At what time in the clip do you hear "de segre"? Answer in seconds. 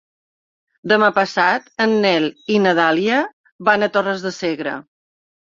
4.29-4.75